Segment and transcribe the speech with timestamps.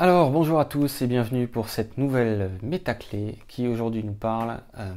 [0.00, 4.94] Alors bonjour à tous et bienvenue pour cette nouvelle métaclé qui aujourd'hui nous parle euh,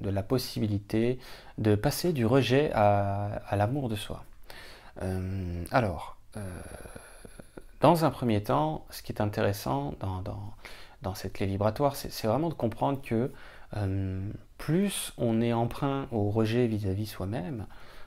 [0.00, 1.18] de la possibilité
[1.58, 4.24] de passer du rejet à, l'amour de soi.
[5.02, 6.40] Euh, alors, euh,
[7.82, 12.54] dans un premier temps, ce qui est intéressant dans, cette clé vibratoire, c'est vraiment de
[12.54, 13.30] comprendre que
[14.56, 17.66] plus on est emprunt au rejet vis-à-vis soi-même,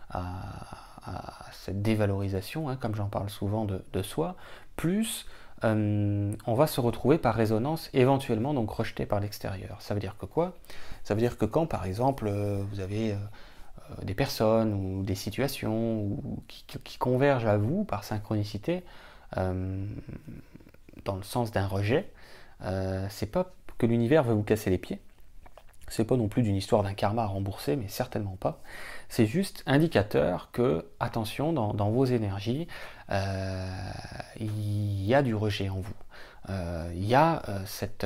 [0.09, 4.35] à, cette dévalorisation, hein, comme j'en parle souvent de, soi,
[4.75, 5.27] plus
[5.63, 9.81] euh, on va se retrouver par résonance éventuellement donc rejeté par l'extérieur.
[9.81, 10.55] Ça veut dire que quoi?
[11.03, 13.15] Ça veut dire que quand par exemple euh, vous avez euh,
[14.03, 18.83] des personnes ou des situations qui, convergent à vous par synchronicité
[19.35, 22.11] dans le sens d'un rejet,
[23.09, 24.99] c'est pas que l'univers veut vous casser les pieds,
[25.87, 28.61] c'est pas non plus d'une histoire d'un karma à rembourser, mais certainement pas.
[29.09, 32.67] C'est juste indicateur que, attention, dans, vos énergies,
[33.09, 33.65] euh,
[34.39, 35.95] il y a du rejet en vous.
[36.49, 38.05] Euh, il y a euh, cette,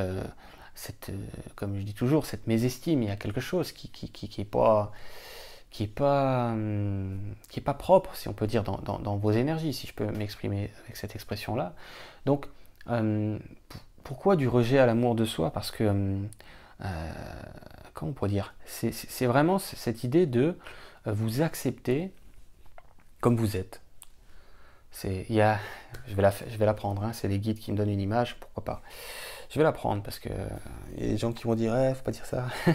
[0.76, 1.12] cette
[1.56, 3.02] comme je dis toujours, cette mésestime.
[3.02, 4.92] Il y a quelque chose qui, qui, qui, est pas
[5.72, 9.32] qui est pas hum, qui est pas propre, si on peut dire, dans, dans, vos
[9.32, 11.74] énergies, si je peux m'exprimer avec cette expression-là.
[12.26, 12.46] Donc,
[12.88, 13.40] hum,
[14.04, 15.52] pourquoi du rejet à l'amour de soi?
[15.52, 16.28] Parce que hum,
[18.02, 20.58] comment dire C'est vraiment cette idée de
[21.08, 22.12] euh, vous accepter
[23.22, 23.82] comme vous êtes.
[24.92, 25.44] C'est, il y
[26.08, 27.04] je vais la, je vais la prendre.
[27.04, 28.82] Hein, c'est les guides qui me donnent une image, pourquoi pas.
[29.52, 30.30] Je vais la prendre parce que
[30.96, 32.46] il y a des gens qui vont dire, eh, faut pas dire ça.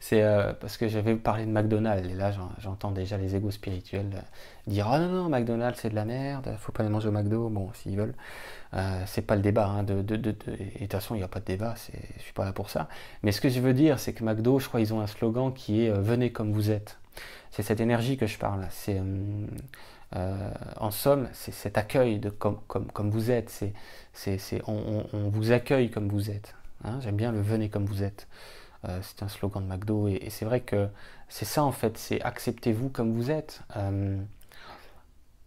[0.00, 4.10] c'est euh, parce que j'avais parlé de McDonald's et là j'entends déjà les égos spirituels
[4.14, 4.20] euh,
[4.66, 7.48] dire, oh non non, McDonald's c'est de la merde, faut pas aller manger au McDo.
[7.48, 8.14] Bon, s'ils veulent,
[8.74, 9.66] euh, c'est pas le débat.
[9.66, 11.74] Hein, de, et de toute façon, il n'y a pas de débat.
[11.74, 12.86] Je suis pas là pour ça.
[13.22, 15.54] Mais ce que je veux dire, c'est que McDo, je crois, ils ont un slogan
[15.54, 16.98] qui est, venez comme vous êtes.
[17.50, 18.66] C'est cette énergie que je parle.
[18.70, 19.00] C'est
[20.16, 23.64] euh, en somme, c'est cet accueil de comme, comme, comme vous êtes.
[24.12, 26.54] C'est, on, on, vous accueille comme vous êtes.
[26.84, 27.00] Hein.
[27.00, 28.28] J'aime bien le venez comme vous êtes.
[28.84, 30.88] Euh, c'est un slogan de McDo et, c'est vrai que
[31.28, 33.62] c'est ça en fait, c'est acceptez-vous comme vous êtes.
[33.76, 34.20] Euh,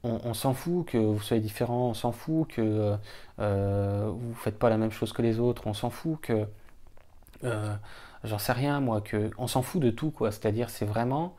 [0.04, 2.96] on, s'en fout que vous soyez différent, on s'en fout que
[3.38, 6.48] vous ne faites pas la même chose que les autres, on s'en fout que
[8.24, 10.32] j'en sais rien moi, que on s'en fout de tout quoi.
[10.32, 11.36] C'est-à-dire c'est vraiment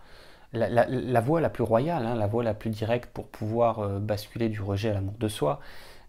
[0.53, 4.49] la, voie la plus royale, hein, la voie la plus directe pour pouvoir euh, basculer
[4.49, 5.61] du rejet à l'amour de soi,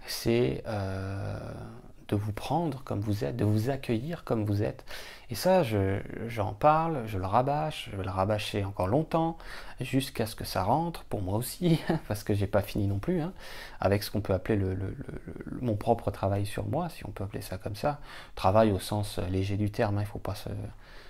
[0.05, 1.38] c'est euh,
[2.07, 4.85] de vous prendre comme vous êtes, de vous accueillir comme vous êtes.
[5.29, 5.61] Et ça,
[6.28, 9.38] j'en parle, je le rabâche, je vais le rabâcher encore longtemps,
[9.79, 13.22] jusqu'à ce que ça rentre, pour moi aussi, parce que j'ai pas fini non plus,
[13.22, 13.33] hein,
[13.79, 14.95] avec ce qu'on peut appeler le,
[15.61, 17.99] mon propre travail sur moi, si on peut appeler ça comme ça.
[18.35, 20.49] Travail au sens léger du terme, hein, il ne faut pas se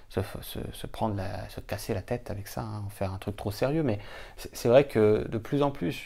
[0.10, 3.84] se, prendre se casser la tête avec ça, hein, faire un truc trop sérieux.
[3.84, 4.00] Mais
[4.38, 6.04] c'est vrai que de plus en plus,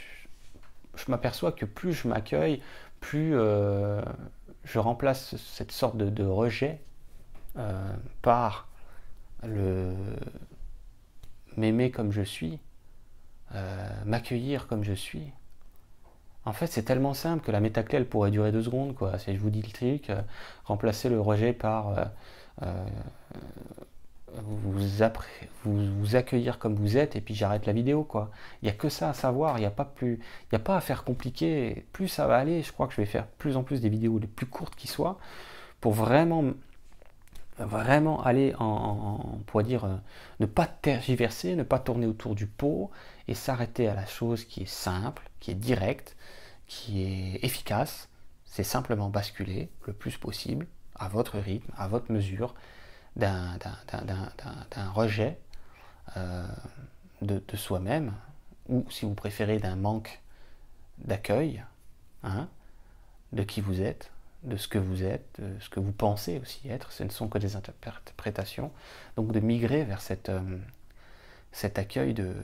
[0.96, 2.62] je m'aperçois que plus je m'accueille,
[3.00, 4.02] plus euh,
[4.63, 6.80] je remplace cette sorte de, rejet
[7.58, 8.68] euh, par
[9.44, 9.94] le
[11.58, 12.59] m'aimer comme je suis,
[13.53, 15.31] euh, m'accueillir comme je suis.
[16.46, 18.96] En fait, c'est tellement simple que la métaclé, elle pourrait durer deux secondes.
[18.96, 19.18] Quoi.
[19.18, 20.12] Si je vous dis le truc,
[20.66, 21.96] remplacer le rejet par
[25.64, 28.31] vous, vous, accueillir comme vous êtes et puis j'arrête la vidéo quoi.
[28.62, 30.59] Il n'y a que ça à savoir, il n'y a pas plus, il n'y a
[30.59, 31.86] pas à faire compliqué.
[31.94, 34.20] Plus ça va aller, je crois que je vais faire plus en plus des vidéos
[34.20, 35.18] les plus courtes qui soient
[35.81, 36.54] pour vraiment
[37.58, 39.96] vraiment aller en, on dire euh,
[40.40, 42.90] ne pas tergiverser, ne pas tourner autour du pot
[43.28, 46.16] et s'arrêter à la chose qui est simple, qui est directe,
[46.68, 48.10] qui est efficace.
[48.46, 52.54] C'est simplement basculer le plus possible à votre rythme, à votre mesure
[53.16, 55.38] d'un rejet
[56.18, 56.47] euh,
[57.22, 58.13] de, soi-même,
[58.68, 60.22] ou si vous préférez d'un manque
[60.97, 61.63] d'accueil,
[62.24, 62.47] hein,
[63.31, 64.12] de qui vous êtes,
[64.44, 67.28] de ce que vous êtes, de ce que vous pensez aussi être, ce ne sont
[67.29, 68.72] que des interprétations,
[69.16, 70.57] donc de migrer vers cette, euh,
[71.51, 72.35] cet accueil de,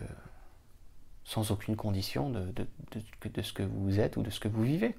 [1.26, 4.96] sans aucune condition de, de, ce que vous êtes ou de ce que vous vivez.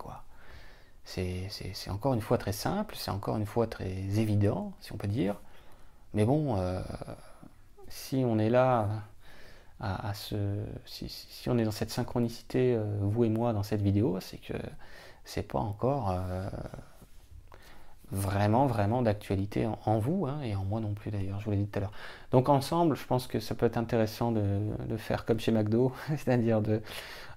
[1.04, 5.08] C'est encore une fois très simple, c'est encore une fois très évident, si on peut
[5.08, 5.40] dire,
[6.14, 6.80] mais bon, euh,
[7.88, 8.88] si on est là
[9.80, 14.36] à, si, on est dans cette synchronicité, euh, vous et moi, dans cette vidéo, c'est
[14.36, 14.54] que
[15.24, 16.48] c'est pas encore euh,
[18.10, 21.56] vraiment, vraiment d'actualité en, vous, hein, et en moi non plus d'ailleurs, je vous l'ai
[21.56, 21.92] dit tout à l'heure.
[22.30, 26.60] Donc ensemble, je pense que ça peut être intéressant de, faire comme chez McDo, c'est-à-dire
[26.60, 26.82] de,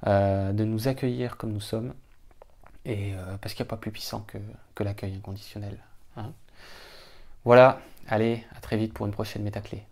[0.05, 1.93] de nous accueillir comme nous sommes,
[2.85, 5.77] et parce qu'il n'y a pas plus puissant que, l'accueil inconditionnel.
[6.17, 6.31] Hein.
[7.45, 9.83] Voilà, allez, à très vite pour une prochaine métaclé.